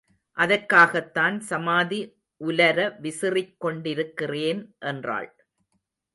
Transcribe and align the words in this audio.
அதற்காகத்தான் 0.37 1.37
சமாதி 1.41 1.99
உலர 2.41 2.77
விசிறிக் 3.01 3.55
கொண்டிருக்கிறேன் 3.59 4.63
என்றாள். 4.85 5.31